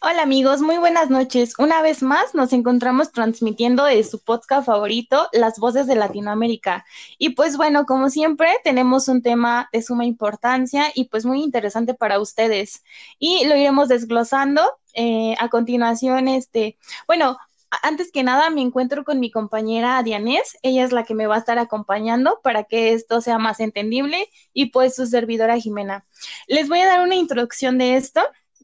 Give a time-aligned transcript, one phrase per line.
[0.00, 1.54] Hola amigos, muy buenas noches.
[1.58, 6.84] Una vez más nos encontramos transmitiendo de su podcast favorito, Las Voces de Latinoamérica.
[7.18, 11.94] Y pues bueno, como siempre, tenemos un tema de suma importancia y pues muy interesante
[11.94, 12.84] para ustedes.
[13.18, 14.62] Y lo iremos desglosando
[14.94, 16.28] eh, a continuación.
[16.28, 16.78] Este,
[17.08, 17.38] bueno,
[17.82, 21.36] antes que nada me encuentro con mi compañera Dianés, ella es la que me va
[21.36, 26.06] a estar acompañando para que esto sea más entendible y pues su servidora Jimena.
[26.46, 28.20] Les voy a dar una introducción de esto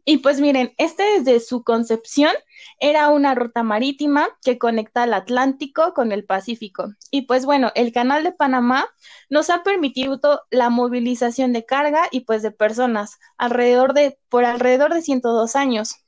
[0.07, 2.33] y pues miren, este desde su concepción
[2.79, 6.93] era una ruta marítima que conecta el Atlántico con el Pacífico.
[7.11, 8.87] Y pues bueno, el canal de Panamá
[9.31, 14.93] nos ha permitido la movilización de carga y pues de personas alrededor de, por alrededor
[14.93, 16.04] de 102 años.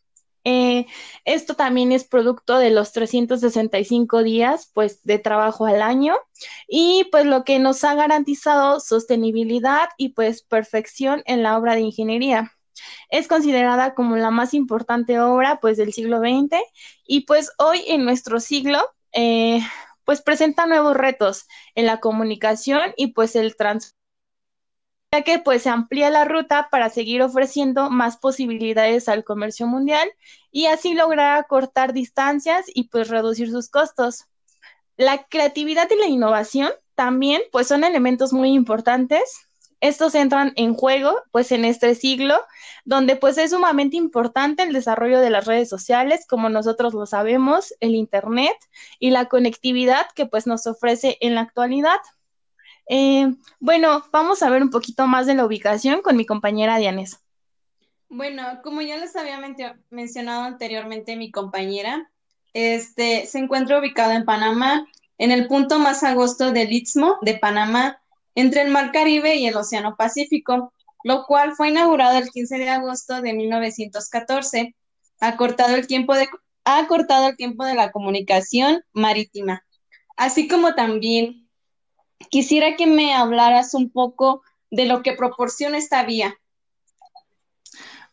[0.49, 0.87] Eh,
[1.25, 6.15] esto también es producto de los 365 días pues de trabajo al año
[6.69, 11.81] y pues lo que nos ha garantizado sostenibilidad y pues perfección en la obra de
[11.81, 12.53] ingeniería.
[13.11, 16.57] Es considerada como la más importante obra pues del siglo XX
[17.05, 19.61] y pues hoy en nuestro siglo eh,
[20.05, 24.06] pues presenta nuevos retos en la comunicación y pues el transporte
[25.23, 30.09] que pues se amplía la ruta para seguir ofreciendo más posibilidades al comercio mundial
[30.51, 34.27] y así lograr acortar distancias y pues reducir sus costos.
[34.97, 39.47] La creatividad y la innovación también pues son elementos muy importantes
[39.81, 42.35] estos entran en juego pues en este siglo
[42.85, 47.75] donde pues es sumamente importante el desarrollo de las redes sociales como nosotros lo sabemos,
[47.81, 48.57] el internet
[48.99, 51.99] y la conectividad que pues nos ofrece en la actualidad.
[52.89, 57.21] Eh, bueno, vamos a ver un poquito más de la ubicación con mi compañera Dianes.
[58.09, 59.41] Bueno, como ya les había
[59.91, 62.11] mencionado anteriormente mi compañera,
[62.53, 64.87] este se encuentra ubicado en Panamá,
[65.19, 68.01] en el punto más agosto del Istmo de Panamá,
[68.35, 72.69] entre el Mar Caribe y el Océano Pacífico, lo cual fue inaugurado el 15 de
[72.69, 74.77] agosto de 1914.
[75.21, 76.29] Ha cortado el tiempo de,
[76.65, 79.65] ha cortado el tiempo de la comunicación marítima,
[80.17, 81.46] así como también
[82.31, 86.39] quisiera que me hablaras un poco de lo que proporciona esta vía.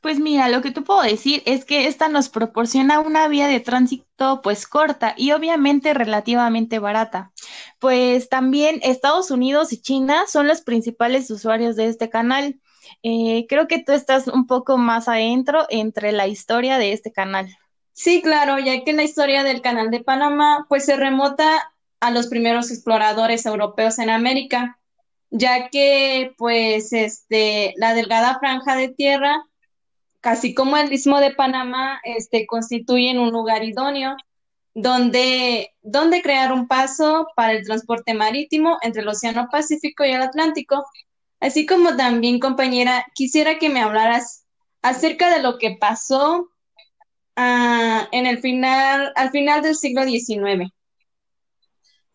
[0.04, 3.62] Pues mira, lo que te puedo decir es que esta nos proporciona una vía de
[3.62, 7.32] tránsito pues corta y obviamente relativamente barata.
[7.80, 12.60] Pues también Estados Unidos y China son los principales usuarios de este canal.
[13.02, 17.48] Eh, creo que tú estás un poco más adentro entre la historia de este canal.
[17.94, 21.73] Sí, claro, ya que la historia del canal de Panamá pues se remota
[22.04, 24.80] a los primeros exploradores europeos en América,
[25.30, 29.44] ya que pues este la delgada franja de tierra
[30.24, 34.16] casi como el istmo de Panamá, este, constituyen un lugar idóneo
[34.74, 40.22] donde, donde crear un paso para el transporte marítimo entre el Océano Pacífico y el
[40.22, 40.86] Atlántico.
[41.42, 44.46] Así como también, compañera, quisiera que me hablaras
[44.82, 46.50] acerca de lo que pasó
[47.36, 50.72] ah, en el final, al final del siglo XIX.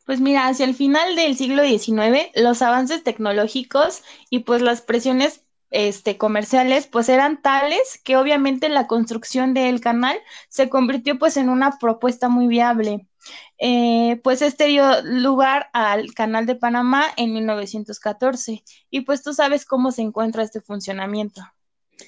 [0.08, 5.44] Pues mira, hacia el final del siglo XIX, los avances tecnológicos y pues las presiones
[5.68, 10.16] este, comerciales, pues eran tales que obviamente la construcción del canal
[10.48, 13.06] se convirtió pues en una propuesta muy viable.
[13.58, 19.66] Eh, pues este dio lugar al canal de Panamá en 1914 y pues tú sabes
[19.66, 21.42] cómo se encuentra este funcionamiento.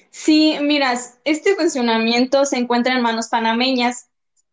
[0.09, 4.07] Sí, miras, este funcionamiento se encuentra en manos panameñas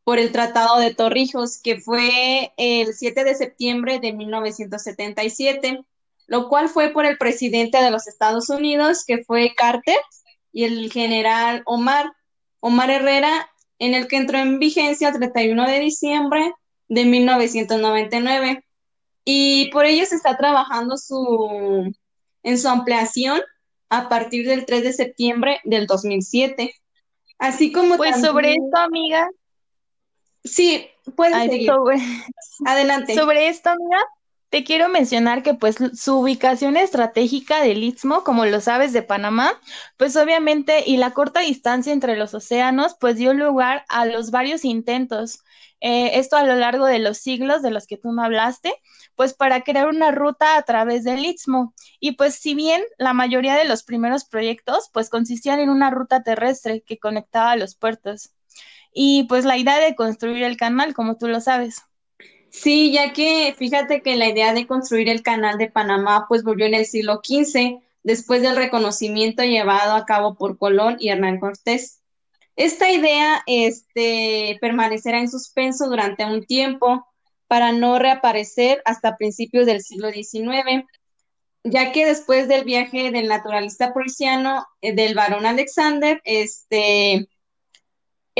[0.08, 5.84] por el Tratado de Torrijos, que fue el 7 de septiembre de 1977
[6.28, 9.98] lo cual fue por el presidente de los Estados Unidos, que fue Carter,
[10.50, 12.10] y el general Omar,
[12.60, 16.54] Omar Herrera, en el que entró en vigencia el 31 de diciembre
[16.88, 18.64] de 1999.
[19.26, 21.92] Y por ello se está trabajando su,
[22.42, 23.42] en su ampliación
[23.90, 26.74] a partir del 3 de septiembre del 2007.
[27.38, 29.28] Así como pues sobre esto, amiga.
[30.44, 31.70] Sí, puedes seguir.
[32.64, 33.14] Adelante.
[33.14, 33.98] Sobre esto, amiga,
[34.50, 39.60] te quiero mencionar que pues su ubicación estratégica del Istmo, como lo sabes de Panamá,
[39.96, 44.64] pues obviamente y la corta distancia entre los océanos pues dio lugar a los varios
[44.64, 45.40] intentos,
[45.80, 48.72] eh, esto a lo largo de los siglos de los que tú me hablaste,
[49.16, 51.74] pues para crear una ruta a través del Istmo.
[52.00, 56.22] Y pues si bien la mayoría de los primeros proyectos pues consistían en una ruta
[56.22, 58.30] terrestre que conectaba a los puertos.
[59.00, 61.82] Y pues la idea de construir el canal, como tú lo sabes.
[62.50, 66.66] Sí, ya que fíjate que la idea de construir el canal de Panamá pues volvió
[66.66, 72.00] en el siglo XV, después del reconocimiento llevado a cabo por Colón y Hernán Cortés.
[72.56, 77.06] Esta idea este, permanecerá en suspenso durante un tiempo
[77.46, 80.86] para no reaparecer hasta principios del siglo XIX,
[81.62, 87.28] ya que después del viaje del naturalista prusiano, eh, del barón Alexander, este,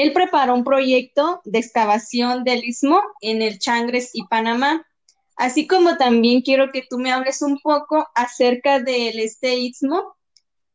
[0.01, 4.87] él preparó un proyecto de excavación del istmo en el Changres y Panamá,
[5.35, 10.15] así como también quiero que tú me hables un poco acerca del este istmo,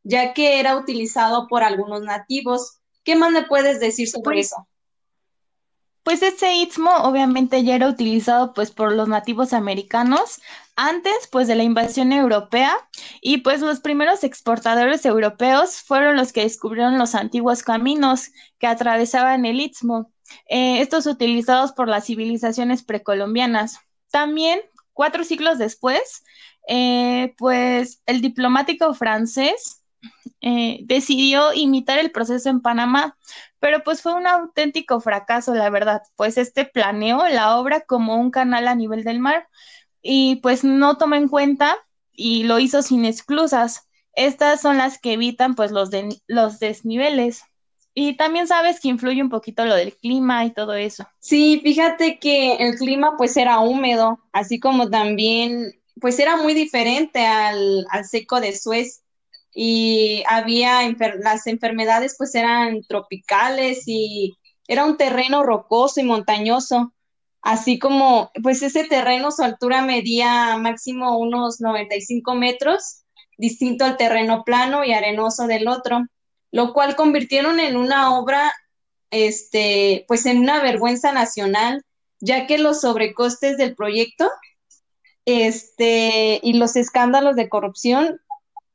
[0.03, 2.79] ya que era utilizado por algunos nativos.
[3.05, 4.67] ¿Qué más me puedes decir sobre pues, eso?
[6.03, 10.41] Pues este istmo obviamente ya era utilizado pues por los nativos americanos
[10.75, 12.75] antes pues de la invasión europea
[13.21, 19.45] y pues los primeros exportadores europeos fueron los que descubrieron los antiguos caminos que atravesaban
[19.45, 20.11] el istmo,
[20.49, 23.79] eh, estos utilizados por las civilizaciones precolombianas.
[24.11, 24.61] También
[24.93, 26.23] cuatro siglos después,
[26.67, 29.83] eh, pues el diplomático francés
[30.41, 33.17] eh, decidió imitar el proceso en Panamá,
[33.59, 38.31] pero pues fue un auténtico fracaso, la verdad, pues este planeó la obra como un
[38.31, 39.47] canal a nivel del mar
[40.03, 41.77] y pues no tomó en cuenta
[42.11, 43.87] y lo hizo sin esclusas.
[44.15, 45.89] Estas son las que evitan pues los,
[46.27, 47.43] los desniveles.
[47.95, 51.07] Y también sabes que influye un poquito lo del clima y todo eso.
[51.19, 57.25] Sí, fíjate que el clima pues era húmedo, así como también pues era muy diferente
[57.25, 59.03] al, al seco de Suez
[59.53, 60.79] y había
[61.19, 64.33] las enfermedades pues eran tropicales y
[64.67, 66.93] era un terreno rocoso y montañoso,
[67.43, 73.03] así como pues ese terreno su altura medía máximo unos 95 metros,
[73.37, 76.05] distinto al terreno plano y arenoso del otro,
[76.51, 78.51] lo cual convirtieron en una obra
[79.11, 81.83] este pues en una vergüenza nacional,
[82.19, 84.31] ya que los sobrecostes del proyecto
[85.25, 88.19] este y los escándalos de corrupción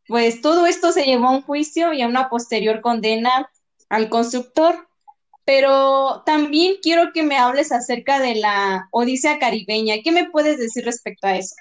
[0.08, 3.50] pues todo esto se llevó a un juicio y a una posterior condena
[3.90, 4.87] al constructor.
[5.48, 9.94] Pero también quiero que me hables acerca de la Odisea caribeña.
[10.04, 11.54] ¿Qué me puedes decir respecto a eso?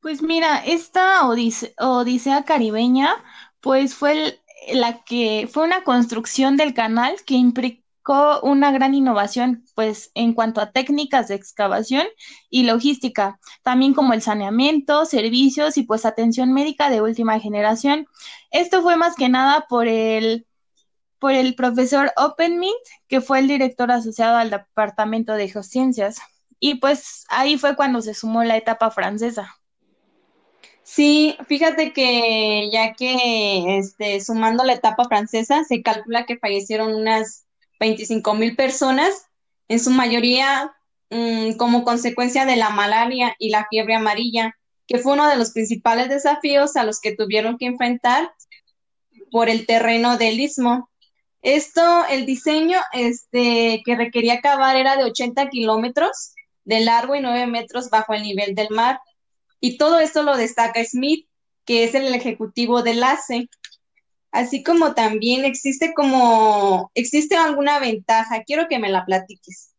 [0.00, 3.14] Pues mira, esta Odisea, caribeña,
[3.60, 4.40] pues fue
[4.72, 7.34] la que fue una construcción del canal que
[8.42, 12.06] una gran innovación pues en cuanto a técnicas de excavación
[12.48, 18.06] y logística, también como el saneamiento, servicios y pues atención médica de última generación.
[18.50, 20.46] Esto fue más que nada por el
[21.18, 22.74] por el profesor Oppenmint,
[23.08, 26.18] que fue el director asociado al Departamento de Geociencias.
[26.60, 29.54] Y pues ahí fue cuando se sumó la etapa francesa.
[30.82, 37.46] Sí, fíjate que ya que este, sumando la etapa francesa, se calcula que fallecieron unas
[37.78, 39.26] 25 mil personas,
[39.68, 40.72] en su mayoría
[41.10, 44.56] mm, como consecuencia de la malaria y la fiebre amarilla,
[44.86, 48.32] que fue uno de los principales desafíos a los que tuvieron que enfrentar
[49.30, 50.88] por el terreno del istmo.
[51.42, 57.46] Esto, el diseño este, que requería cavar era de 80 kilómetros de largo y 9
[57.46, 59.00] metros bajo el nivel del mar.
[59.60, 61.28] Y todo esto lo destaca Smith,
[61.64, 63.48] que es el ejecutivo del ACE
[64.30, 68.42] así como también existe como, existe alguna ventaja.
[68.44, 69.74] Quiero que me la platiques.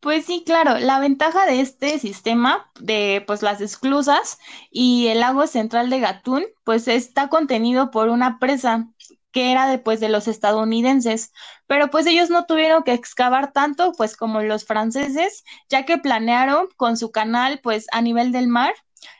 [0.00, 4.38] Pues sí, claro, la ventaja de este sistema de pues las esclusas
[4.70, 8.88] y el lago central de Gatún, pues está contenido por una presa
[9.32, 11.32] que era después de los estadounidenses,
[11.66, 16.68] pero pues ellos no tuvieron que excavar tanto pues como los franceses, ya que planearon
[16.76, 18.74] con su canal pues a nivel del mar.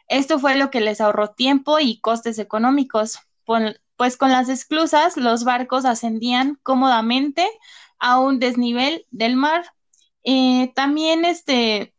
[0.08, 3.20] Esto fue lo que les ahorró tiempo y costes económicos
[3.96, 7.46] pues con las esclusas los barcos ascendían cómodamente
[7.98, 9.64] a un desnivel del mar.
[10.24, 11.94] Eh, también este,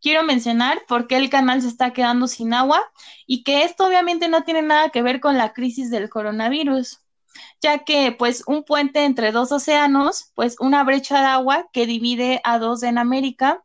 [0.00, 2.82] quiero mencionar por qué el canal se está quedando sin agua
[3.26, 7.00] y que esto obviamente no tiene nada que ver con la crisis del coronavirus,
[7.60, 12.40] ya que pues un puente entre dos océanos, pues una brecha de agua que divide
[12.44, 13.62] a dos en América,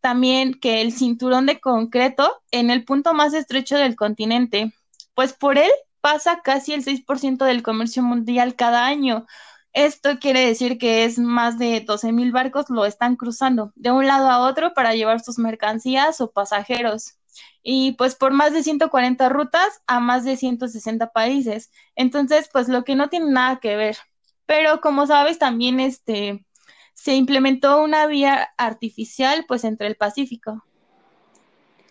[0.00, 4.72] también que el cinturón de concreto en el punto más estrecho del continente,
[5.14, 9.26] pues por él pasa casi el 6% del comercio mundial cada año.
[9.72, 14.06] Esto quiere decir que es más de 12 mil barcos lo están cruzando de un
[14.06, 17.16] lado a otro para llevar sus mercancías o pasajeros.
[17.62, 21.70] Y pues por más de 140 rutas a más de 160 países.
[21.96, 23.96] Entonces, pues lo que no tiene nada que ver.
[24.46, 26.44] Pero como sabes, también este
[26.94, 30.64] se implementó una vía artificial pues entre el Pacífico.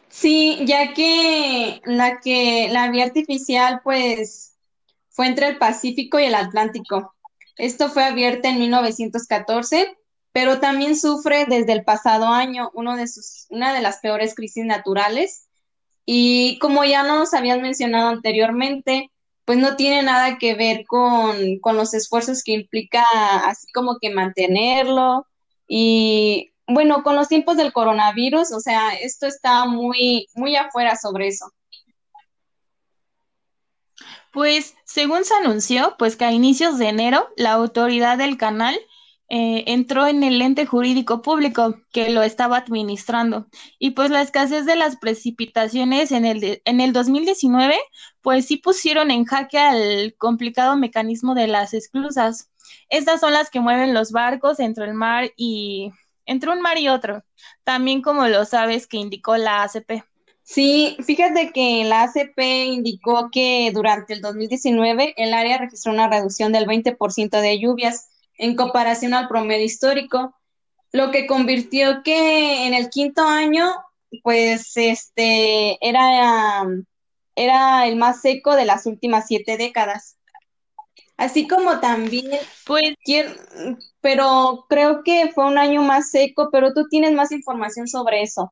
[0.09, 4.57] Sí, ya que la que la vía artificial pues
[5.09, 7.15] fue entre el Pacífico y el Atlántico.
[7.57, 9.97] Esto fue abierta en 1914,
[10.31, 14.65] pero también sufre desde el pasado año uno de sus, una de las peores crisis
[14.65, 15.47] naturales.
[16.05, 19.11] Y como ya nos habían mencionado anteriormente,
[19.45, 23.03] pues no tiene nada que ver con, con los esfuerzos que implica
[23.45, 25.27] así como que mantenerlo
[25.67, 31.27] y bueno, con los tiempos del coronavirus, o sea, esto está muy, muy afuera sobre
[31.27, 31.51] eso.
[34.31, 38.77] Pues según se anunció, pues que a inicios de enero la autoridad del canal
[39.33, 43.47] eh, entró en el ente jurídico público que lo estaba administrando.
[43.79, 47.79] Y pues la escasez de las precipitaciones en el, en el 2019,
[48.21, 52.51] pues sí pusieron en jaque al complicado mecanismo de las esclusas.
[52.89, 55.91] Estas son las que mueven los barcos entre el mar y
[56.25, 57.23] entre un mar y otro,
[57.63, 60.03] también como lo sabes que indicó la ACP.
[60.43, 66.51] Sí, fíjate que la ACP indicó que durante el 2019 el área registró una reducción
[66.51, 68.10] del 20% de lluvias
[68.41, 70.35] en comparación al promedio histórico,
[70.91, 73.71] lo que convirtió que en el quinto año,
[74.23, 76.65] pues este era,
[77.35, 80.17] era el más seco de las últimas siete décadas.
[81.17, 82.95] Así como también, pues,
[84.01, 88.51] pero creo que fue un año más seco, pero tú tienes más información sobre eso.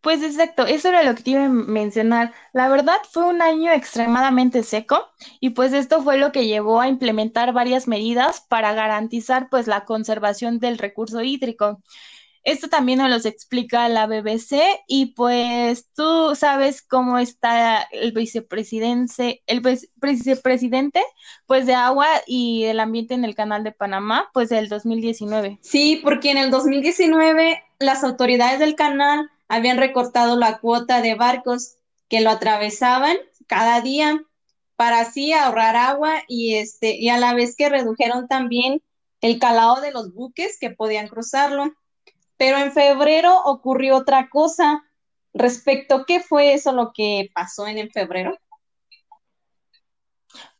[0.00, 2.32] Pues exacto, eso era lo que te iba a mencionar.
[2.54, 5.08] La verdad fue un año extremadamente seco
[5.40, 9.84] y pues esto fue lo que llevó a implementar varias medidas para garantizar pues la
[9.84, 11.82] conservación del recurso hídrico.
[12.42, 19.42] Esto también nos lo explica la BBC y pues tú sabes cómo está el vicepresidente,
[19.46, 19.60] el
[19.96, 21.02] vicepresidente
[21.44, 25.58] pues de agua y el ambiente en el canal de Panamá pues del 2019.
[25.60, 31.76] Sí, porque en el 2019 las autoridades del canal habían recortado la cuota de barcos
[32.08, 33.16] que lo atravesaban
[33.48, 34.22] cada día
[34.76, 38.80] para así ahorrar agua y este y a la vez que redujeron también
[39.20, 41.74] el calado de los buques que podían cruzarlo.
[42.36, 44.84] Pero en febrero ocurrió otra cosa.
[45.34, 48.38] Respecto, ¿qué fue eso lo que pasó en, en febrero?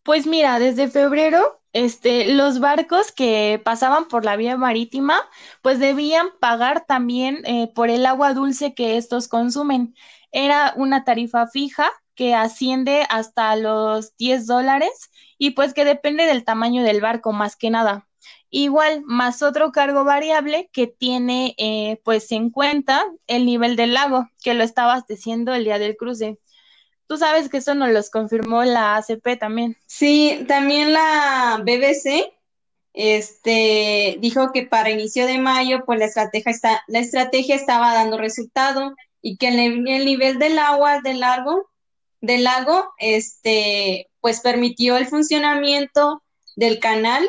[0.02, 5.20] Pues mira, desde febrero, este, los barcos que pasaban por la vía marítima,
[5.62, 9.94] pues debían pagar también eh, por el agua dulce que estos consumen.
[10.32, 16.44] Era una tarifa fija que asciende hasta los 10 dólares y pues que depende del
[16.44, 18.06] tamaño del barco más que nada.
[18.50, 24.28] Igual, más otro cargo variable que tiene eh, pues en cuenta el nivel del lago,
[24.42, 26.38] que lo está abasteciendo el día del cruce.
[27.10, 29.76] Tú sabes que eso nos los confirmó la ACP también.
[29.86, 32.32] Sí, también la BBC
[32.92, 38.16] este, dijo que para inicio de mayo, pues la estrategia, está, la estrategia estaba dando
[38.16, 41.68] resultado y que el, el nivel del agua del lago,
[42.20, 46.22] del lago, este, pues permitió el funcionamiento
[46.54, 47.28] del canal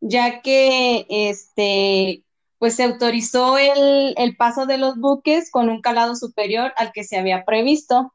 [0.00, 2.24] ya que este,
[2.58, 7.04] pues se autorizó el, el paso de los buques con un calado superior al que
[7.04, 8.12] se había previsto.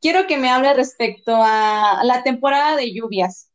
[0.00, 3.50] Quiero que me hable respecto a la temporada de lluvias.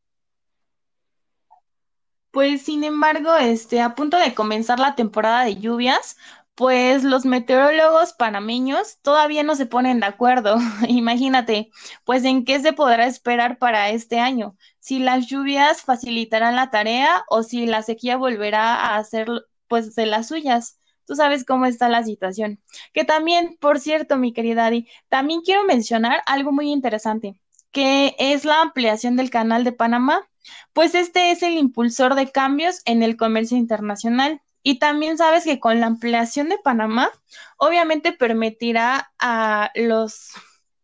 [2.32, 6.18] Pues sin embargo, este, a punto de comenzar la temporada de lluvias,
[6.56, 10.58] pues los meteorólogos panameños todavía no se ponen de acuerdo.
[10.88, 11.72] Imagínate,
[12.06, 17.24] pues en qué se podrá esperar para este año, si las lluvias facilitarán la tarea
[17.30, 19.28] o si la sequía volverá a hacer
[19.68, 20.81] pues de las suyas.
[21.12, 22.62] Tú sabes cómo está la situación.
[22.94, 27.36] Que también, por cierto, mi querida Adi, también quiero mencionar algo muy interesante,
[27.74, 30.26] que es la ampliación del canal de Panamá,
[30.72, 34.42] pues este es el impulsor de cambios en el comercio internacional.
[34.64, 37.10] Y también sabes que con la ampliación de Panamá,
[37.58, 40.30] obviamente permitirá a los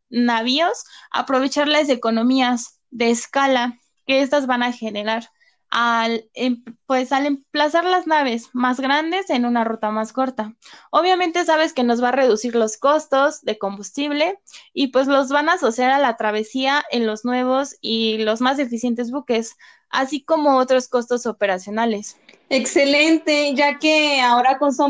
[0.10, 5.29] navíos aprovechar las economías de escala que éstas van a generar
[5.69, 10.55] al, em, pues al emplazar las naves más grandes en una ruta más corta.
[10.91, 14.39] Obviamente sabes que nos va a reducir los costos de combustible
[14.74, 18.59] y pues los van a asociar a la travesía en los nuevos y los más
[18.59, 19.55] eficientes buques,
[19.89, 22.17] así como otros costos operacionales.
[22.50, 24.83] Excelente, ya que ahora con su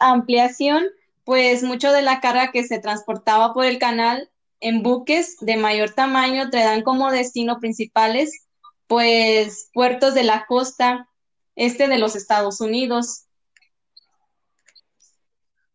[0.00, 0.84] ampliación,
[1.24, 5.90] pues mucho de la carga que se transportaba por el canal en buques de mayor
[5.90, 8.43] tamaño te dan como destino principales,
[8.86, 11.08] pues puertos de la costa
[11.56, 13.26] este de los Estados Unidos.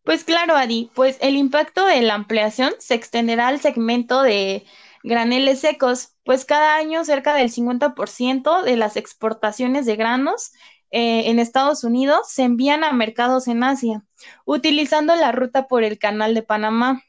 [0.03, 4.65] Pues claro, Adi, pues el impacto de la ampliación se extenderá al segmento de
[5.03, 10.51] graneles secos, pues cada año cerca del 50% de las exportaciones de granos
[10.91, 14.03] eh, en Estados Unidos se envían a mercados en Asia,
[14.45, 17.03] utilizando la ruta por el Canal de Panamá.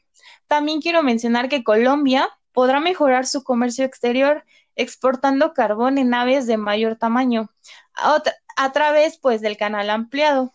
[0.47, 4.43] También quiero mencionar que Colombia podrá mejorar su comercio exterior
[4.75, 7.49] exportando carbón en naves de mayor tamaño
[7.95, 10.51] a, través pues del canal ampliado.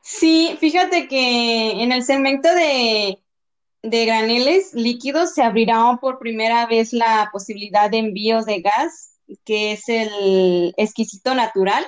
[0.00, 3.18] Sí, fíjate que en el segmento de,
[3.82, 9.12] de graneles líquidos se abrirá por primera vez la posibilidad de envíos de gas
[9.44, 11.84] que es el exquisito natural,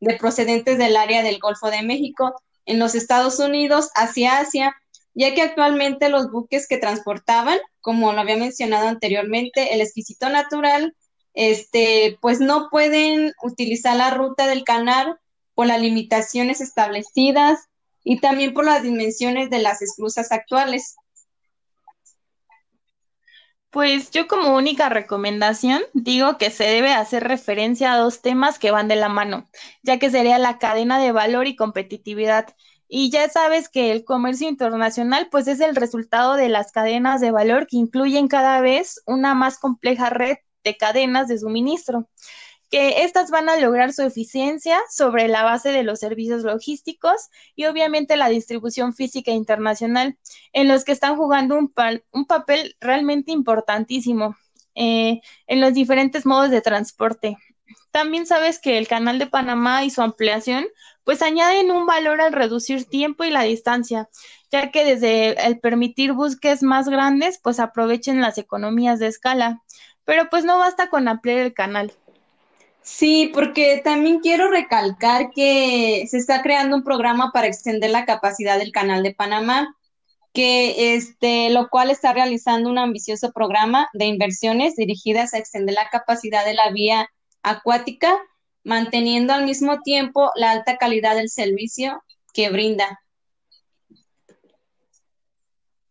[0.00, 2.34] de procedentes del área del Golfo de México
[2.66, 4.74] en los Estados Unidos hacia Asia,
[5.14, 10.94] ya que actualmente los buques que transportaban, como lo había mencionado anteriormente, el exquisito natural,
[11.34, 15.18] este, pues no pueden utilizar la ruta del canal
[15.54, 17.58] por las limitaciones establecidas
[18.02, 20.96] y también por las dimensiones de las esclusas actuales.
[23.70, 28.70] Pues yo como única recomendación digo que se debe hacer referencia a dos temas que
[28.70, 29.48] van de la mano,
[29.82, 32.54] ya que sería la cadena de valor y competitividad.
[32.88, 37.30] Y ya sabes que el comercio internacional pues es el resultado de las cadenas de
[37.30, 42.08] valor que incluyen cada vez una más compleja red de cadenas de suministro
[42.74, 47.66] que estas van a lograr su eficiencia sobre la base de los servicios logísticos y
[47.66, 50.18] obviamente la distribución física internacional,
[50.52, 51.72] en los que están jugando un,
[52.10, 54.36] un papel realmente importantísimo
[54.74, 57.36] eh, en los diferentes modos de transporte.
[57.92, 60.66] También sabes que el canal de Panamá y su ampliación
[61.04, 64.08] pues añaden un valor al reducir tiempo y la distancia,
[64.50, 69.62] ya que desde el permitir buques más grandes pues aprovechen las economías de escala.
[70.04, 71.92] Pero pues no basta con ampliar el canal.
[72.82, 78.58] Sí, porque también quiero recalcar que se está creando un programa para extender la capacidad
[78.58, 79.74] del Canal de Panamá,
[80.34, 85.88] que este, lo cual está realizando un ambicioso programa de inversiones dirigidas a extender la
[85.88, 87.08] capacidad de la vía
[87.42, 88.18] acuática,
[88.64, 92.02] manteniendo al mismo tiempo la alta calidad del servicio
[92.32, 93.00] que brinda.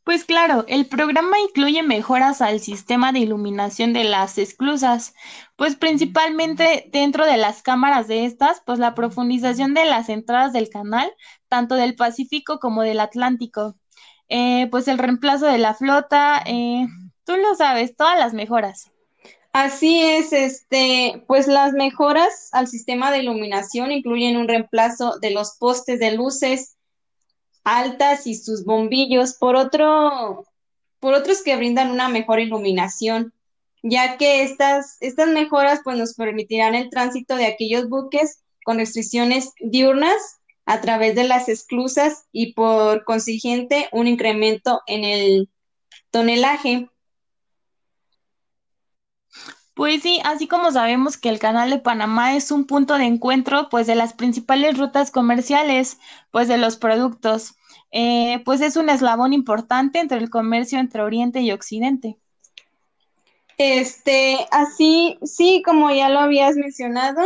[0.03, 5.13] Pues claro, el programa incluye mejoras al sistema de iluminación de las esclusas,
[5.55, 10.69] pues principalmente dentro de las cámaras de estas, pues la profundización de las entradas del
[10.69, 11.09] canal,
[11.47, 13.77] tanto del Pacífico como del Atlántico,
[14.27, 16.85] eh, pues el reemplazo de la flota, eh,
[17.23, 18.92] tú lo sabes, todas las mejoras.
[19.53, 25.57] Así es, este, pues las mejoras al sistema de iluminación incluyen un reemplazo de los
[25.59, 26.75] postes de luces
[27.63, 30.45] altas y sus bombillos por otro,
[30.99, 33.31] por otros que brindan una mejor iluminación,
[33.83, 39.51] ya que estas, estas mejoras pues nos permitirán el tránsito de aquellos buques con restricciones
[39.59, 45.49] diurnas a través de las esclusas y por consiguiente un incremento en el
[46.09, 46.89] tonelaje.
[49.73, 53.69] Pues sí, así como sabemos que el Canal de Panamá es un punto de encuentro,
[53.69, 57.55] pues de las principales rutas comerciales, pues de los productos,
[57.91, 62.17] eh, pues es un eslabón importante entre el comercio entre Oriente y Occidente.
[63.57, 67.21] Este, así, sí, como ya lo habías mencionado,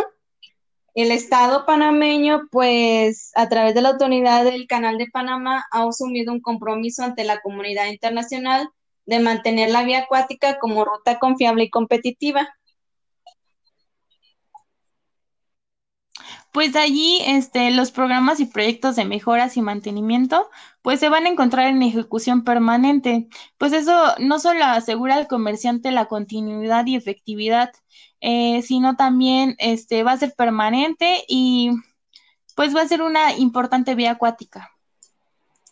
[0.93, 6.33] el Estado panameño, pues a través de la autoridad del Canal de Panamá, ha asumido
[6.33, 8.69] un compromiso ante la comunidad internacional
[9.07, 12.47] de mantener la vía acuática como ruta confiable y competitiva.
[16.51, 20.49] Pues allí este, los programas y proyectos de mejoras y mantenimiento
[20.81, 25.91] pues se van a encontrar en ejecución permanente, pues eso no solo asegura al comerciante
[25.91, 27.71] la continuidad y efectividad,
[28.21, 31.71] eh, sino también este, va a ser permanente y
[32.55, 34.71] pues va a ser una importante vía acuática.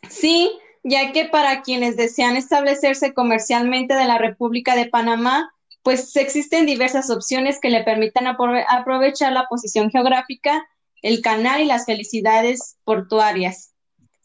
[0.09, 0.51] Sí,
[0.87, 7.09] ya que para quienes desean establecerse comercialmente de la República de Panamá, pues existen diversas
[7.09, 10.63] opciones que le permitan aprovechar la posición geográfica,
[11.01, 13.73] el canal y las felicidades portuarias.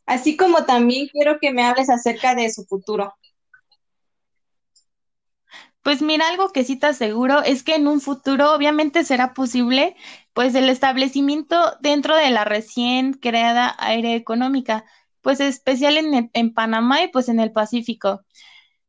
[0.04, 3.14] Así como también quiero que me hables acerca de su futuro.
[5.82, 9.96] Pues mira, algo que sí te aseguro es que en un futuro obviamente será posible
[10.34, 14.84] pues el establecimiento dentro de la recién creada área económica,
[15.22, 18.22] pues especial en, en Panamá y pues en el Pacífico.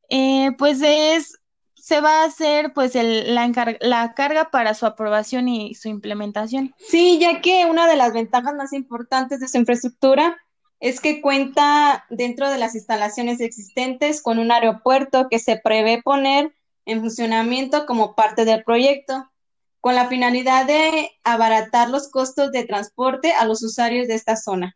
[0.10, 1.40] Eh, pues es,
[1.76, 6.74] se va a hacer pues el, la, la carga para su aprobación y su implementación.
[6.78, 10.38] Sí, ya que una de las ventajas más importantes de su infraestructura
[10.80, 16.54] es que cuenta dentro de las instalaciones existentes con un aeropuerto que se prevé poner
[16.86, 19.32] en funcionamiento como parte del proyecto,
[19.80, 24.76] con la finalidad de abaratar los costos de transporte a los usuarios de esta zona.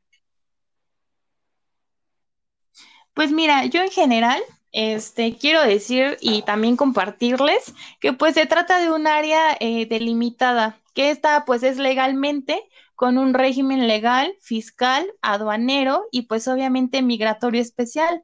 [3.15, 4.41] Pues mira, yo en general,
[4.73, 10.77] este, quiero decir y también compartirles que pues se trata de un área eh, delimitada,
[10.93, 12.61] que esta pues es legalmente
[12.93, 18.23] con un régimen legal, fiscal, aduanero y pues obviamente migratorio especial.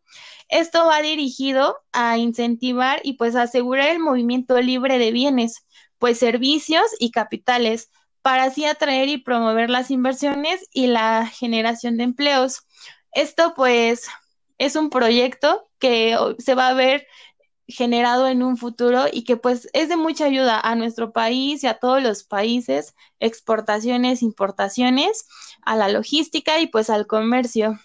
[0.50, 5.66] Esto va dirigido a incentivar y pues asegurar el movimiento libre de bienes,
[6.00, 7.90] pues servicios y capitales,
[8.22, 12.68] para así atraer y promover las inversiones y la generación de empleos.
[13.14, 14.10] Esto pues
[14.62, 17.08] es un proyecto que se va a ver
[17.68, 21.68] generado en un futuro y que pues es de mucha ayuda a nuestro país y
[21.68, 25.28] a todos los países, exportaciones, importaciones,
[25.64, 27.80] a la logística y pues al comercio.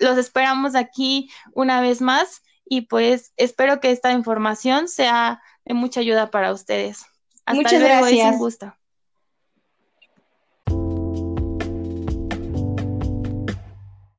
[0.00, 6.00] los esperamos aquí una vez más y pues espero que esta información sea de mucha
[6.00, 7.06] ayuda para ustedes.
[7.46, 8.38] Hasta Muchas luego, gracias.
[8.38, 8.74] gusto.